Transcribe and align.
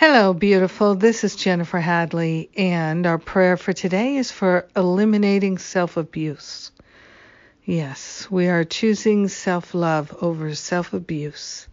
Hello, 0.00 0.32
beautiful. 0.32 0.94
This 0.94 1.24
is 1.24 1.36
Jennifer 1.36 1.78
Hadley, 1.78 2.48
and 2.56 3.06
our 3.06 3.18
prayer 3.18 3.58
for 3.58 3.74
today 3.74 4.16
is 4.16 4.30
for 4.30 4.66
eliminating 4.74 5.58
self 5.58 5.98
abuse. 5.98 6.72
Yes, 7.66 8.26
we 8.30 8.48
are 8.48 8.64
choosing 8.64 9.28
self 9.28 9.74
love 9.74 10.16
over 10.22 10.54
self 10.54 10.94
abuse. 10.94 11.68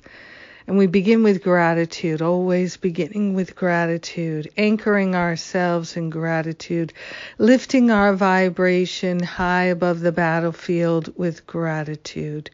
And 0.68 0.78
we 0.78 0.88
begin 0.88 1.24
with 1.24 1.44
gratitude, 1.44 2.22
always 2.22 2.76
beginning 2.76 3.36
with 3.36 3.56
gratitude, 3.56 4.50
anchoring 4.58 5.16
ourselves 5.16 5.96
in 5.96 6.10
gratitude, 6.10 6.92
lifting 7.38 7.90
our 7.90 8.14
vibration 8.14 9.24
high 9.24 9.64
above 9.64 10.02
the 10.02 10.12
battlefield 10.12 11.18
with 11.18 11.48
gratitude. 11.48 12.50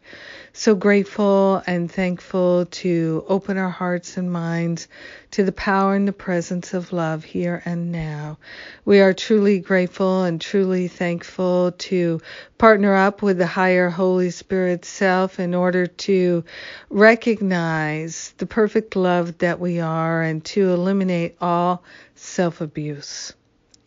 So 0.56 0.76
grateful 0.76 1.64
and 1.66 1.92
thankful 1.92 2.68
to 2.68 3.26
open 3.28 3.58
our 3.58 3.72
hearts 3.72 4.18
and 4.18 4.32
minds 4.32 4.88
to 5.32 5.44
the 5.44 5.52
power 5.52 5.96
and 5.96 6.08
the 6.08 6.14
presence 6.14 6.76
of 6.76 6.94
love 6.94 7.24
here 7.24 7.64
and 7.66 7.92
now. 7.92 8.38
We 8.86 9.02
are 9.02 9.14
truly 9.14 9.58
grateful 9.58 10.22
and 10.22 10.40
truly 10.40 10.88
thankful 10.88 11.72
to 11.72 12.22
partner 12.60 12.94
up 12.94 13.24
with 13.24 13.40
the 13.40 13.48
higher 13.48 13.90
Holy 13.90 14.30
Spirit 14.30 14.86
self 14.86 15.40
in 15.40 15.56
order 15.56 15.88
to 15.88 16.44
recognize 16.92 18.03
the 18.38 18.46
perfect 18.46 18.96
love 18.96 19.38
that 19.38 19.60
we 19.60 19.80
are 19.80 20.22
and 20.22 20.44
to 20.46 20.72
eliminate 20.72 21.38
all 21.40 21.84
self 22.16 22.60
abuse 22.62 23.34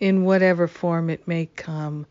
in 0.00 0.24
whatever 0.24 0.68
form 0.68 1.08
it 1.08 1.26
may 1.26 1.46
come. 1.56 2.06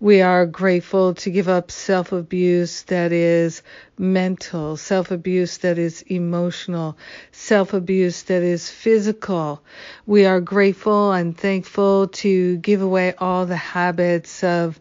We 0.00 0.20
are 0.20 0.44
grateful 0.46 1.14
to 1.14 1.30
give 1.30 1.48
up 1.48 1.70
self 1.70 2.12
abuse 2.12 2.82
that 2.84 3.12
is 3.12 3.62
mental, 3.98 4.76
self 4.76 5.10
abuse 5.10 5.58
that 5.58 5.78
is 5.78 6.02
emotional, 6.02 6.96
self 7.30 7.72
abuse 7.72 8.22
that 8.24 8.42
is 8.42 8.68
physical. 8.68 9.62
We 10.06 10.26
are 10.26 10.40
grateful 10.40 11.12
and 11.12 11.36
thankful 11.36 12.08
to 12.08 12.56
give 12.58 12.82
away 12.82 13.14
all 13.18 13.46
the 13.46 13.56
habits 13.56 14.42
of 14.44 14.80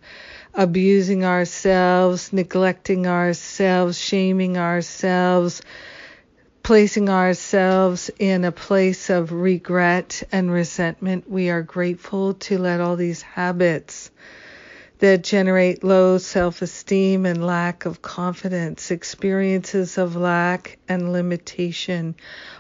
abusing 0.54 1.24
ourselves, 1.24 2.34
neglecting 2.34 3.08
ourselves, 3.08 3.98
shaming 3.98 4.58
ourselves 4.58 5.62
placing 6.64 7.10
ourselves 7.10 8.10
in 8.20 8.46
a 8.46 8.52
place 8.52 9.10
of 9.10 9.32
regret 9.32 10.24
and 10.32 10.52
resentment. 10.52 11.30
We 11.30 11.50
are 11.50 11.62
grateful 11.62 12.36
to 12.36 12.58
let 12.58 12.80
all 12.80 12.96
these 12.96 13.22
habits 13.22 14.12
that 15.02 15.24
generate 15.24 15.84
low 15.84 16.20
self 16.20 16.62
esteem 16.62 17.26
and 17.26 17.46
lack 17.46 17.86
of 17.86 18.04
confidence, 18.04 18.92
experiences 18.92 19.98
of 19.98 20.16
lack 20.16 20.78
and 20.88 21.12
limitation, 21.12 22.14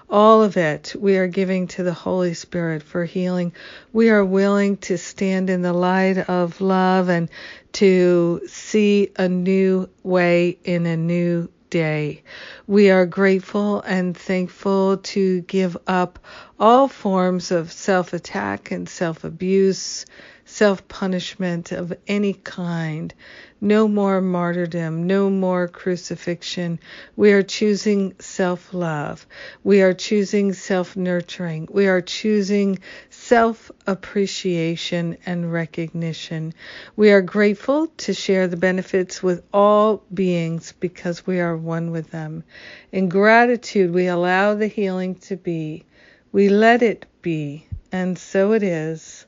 all 0.10 0.42
of 0.44 0.58
it 0.58 0.96
we 1.00 1.18
are 1.18 1.28
giving 1.28 1.68
to 1.68 1.84
the 1.84 1.94
Holy 1.94 2.34
Spirit 2.34 2.82
for 2.84 3.06
healing. 3.06 3.54
We 3.94 4.10
are 4.10 4.26
willing 4.26 4.78
to 4.78 4.98
stand 4.98 5.50
in 5.52 5.62
the 5.62 5.72
light 5.72 6.18
of 6.18 6.60
love 6.60 7.10
and 7.10 7.30
to 7.74 8.42
see 8.48 9.12
a 9.16 9.30
new 9.30 9.88
way 10.04 10.58
in 10.64 10.88
a 10.88 10.98
new 10.98 11.48
day. 11.72 12.22
We 12.68 12.92
are 12.92 13.08
grateful 13.08 13.82
and 13.82 14.16
thankful 14.16 14.98
to 14.98 15.42
give 15.42 15.76
up 15.88 16.20
all 16.59 16.88
forms 16.88 17.50
of 17.50 17.72
self 17.72 18.14
attack 18.14 18.70
and 18.70 18.88
self 18.88 19.24
abuse, 19.24 20.06
self 20.51 20.85
punishment 20.89 21.72
of 21.72 21.94
any 22.07 22.34
kind. 22.34 23.13
No 23.62 23.88
more 23.88 24.19
martyrdom, 24.19 25.07
no 25.07 25.29
more 25.29 25.69
crucifixion. 25.69 26.78
We 27.16 27.31
are 27.31 27.41
choosing 27.41 28.16
self 28.19 28.73
love. 28.73 29.25
We 29.63 29.81
are 29.81 29.94
choosing 29.94 30.51
self 30.51 30.97
nurturing. 30.97 31.69
We 31.72 31.88
are 31.88 32.01
choosing 32.01 32.79
self 33.09 33.72
appreciation 33.88 35.17
and 35.25 35.53
recognition. 35.53 36.53
We 36.97 37.12
are 37.12 37.22
grateful 37.22 37.88
to 38.03 38.13
share 38.13 38.50
the 38.50 38.57
benefits 38.57 39.23
with 39.23 39.44
all 39.53 40.03
beings 40.13 40.73
because 40.81 41.25
we 41.25 41.39
are 41.39 41.56
one 41.56 41.91
with 41.91 42.12
them. 42.12 42.44
In 42.91 43.07
gratitude, 43.07 43.94
we 43.94 44.07
allow 44.07 44.56
the 44.56 44.68
healing 44.68 45.16
to 45.28 45.38
be. 45.38 45.85
We 46.33 46.50
let 46.50 46.81
it 46.81 47.06
be, 47.22 47.68
and 47.94 48.19
so 48.19 48.51
it 48.51 48.63
is. 48.63 49.25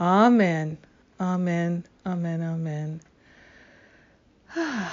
Amen. 0.00 0.78
Amen. 1.20 1.84
Amen. 2.04 2.42
Amen. 2.42 3.00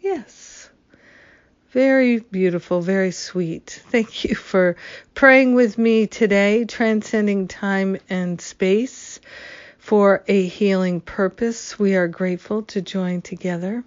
yes. 0.00 0.70
Very 1.70 2.20
beautiful, 2.20 2.80
very 2.80 3.10
sweet. 3.10 3.82
Thank 3.90 4.24
you 4.24 4.34
for 4.34 4.76
praying 5.14 5.54
with 5.54 5.76
me 5.76 6.06
today, 6.06 6.64
transcending 6.64 7.46
time 7.46 7.98
and 8.08 8.40
space 8.40 9.20
for 9.78 10.24
a 10.28 10.46
healing 10.46 11.00
purpose. 11.00 11.78
We 11.78 11.94
are 11.94 12.08
grateful 12.08 12.62
to 12.64 12.80
join 12.80 13.20
together 13.22 13.84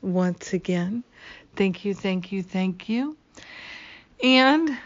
once 0.00 0.52
again. 0.52 1.02
Thank 1.56 1.84
you, 1.84 1.94
thank 1.94 2.30
you, 2.32 2.42
thank 2.42 2.88
you. 2.88 3.16
And 4.22 4.76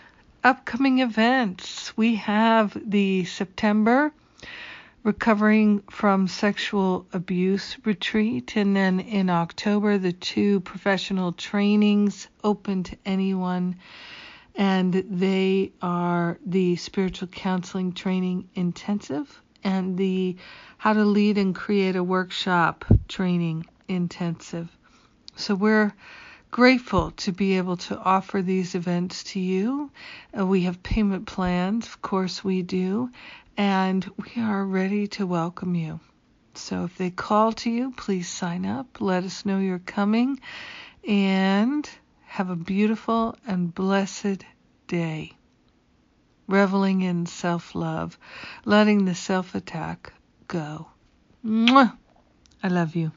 upcoming 0.42 1.00
events 1.00 1.96
we 1.96 2.14
have 2.16 2.76
the 2.82 3.24
September 3.24 4.12
recovering 5.08 5.80
from 5.90 6.28
sexual 6.28 7.06
abuse 7.14 7.78
retreat. 7.86 8.56
And 8.56 8.76
then 8.76 9.00
in 9.00 9.30
October, 9.30 9.96
the 9.96 10.12
two 10.12 10.60
professional 10.60 11.32
trainings 11.32 12.28
open 12.44 12.82
to 12.82 12.96
anyone. 13.06 13.76
And 14.54 14.92
they 14.92 15.72
are 15.80 16.36
the 16.44 16.76
spiritual 16.76 17.28
counseling 17.28 17.94
training 17.94 18.50
intensive 18.54 19.40
and 19.64 19.96
the 19.96 20.36
how 20.76 20.92
to 20.92 21.04
lead 21.06 21.38
and 21.38 21.54
create 21.54 21.96
a 21.96 22.04
workshop 22.04 22.84
training 23.08 23.64
intensive. 23.88 24.68
So 25.36 25.54
we're 25.54 25.94
grateful 26.50 27.12
to 27.12 27.32
be 27.32 27.56
able 27.56 27.76
to 27.76 27.98
offer 27.98 28.42
these 28.42 28.74
events 28.74 29.24
to 29.24 29.40
you. 29.40 29.90
Uh, 30.38 30.44
we 30.44 30.62
have 30.62 30.82
payment 30.82 31.26
plans, 31.26 31.86
of 31.86 32.02
course 32.02 32.44
we 32.44 32.62
do, 32.62 33.10
and 33.58 34.08
we 34.16 34.40
are 34.40 34.64
ready 34.64 35.08
to 35.08 35.26
welcome 35.26 35.74
you. 35.74 35.98
So 36.54 36.84
if 36.84 36.96
they 36.96 37.10
call 37.10 37.52
to 37.54 37.70
you, 37.70 37.90
please 37.90 38.28
sign 38.28 38.64
up. 38.64 39.00
Let 39.00 39.24
us 39.24 39.44
know 39.44 39.58
you're 39.58 39.80
coming 39.80 40.38
and 41.06 41.88
have 42.24 42.50
a 42.50 42.56
beautiful 42.56 43.34
and 43.46 43.74
blessed 43.74 44.44
day. 44.86 45.32
Reveling 46.46 47.02
in 47.02 47.26
self 47.26 47.74
love, 47.74 48.16
letting 48.64 49.04
the 49.04 49.14
self 49.14 49.56
attack 49.56 50.12
go. 50.46 50.86
Mwah! 51.44 51.96
I 52.62 52.68
love 52.68 52.94
you. 52.94 53.10